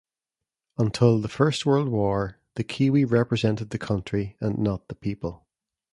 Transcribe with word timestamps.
Until 0.79 1.19
the 1.21 1.27
First 1.27 1.63
World 1.63 1.87
War, 1.87 2.39
the 2.55 2.63
kiwi 2.63 3.05
represented 3.05 3.69
the 3.69 3.77
country 3.77 4.35
and 4.41 4.57
not 4.57 4.87
the 4.87 4.95
people. 4.95 5.45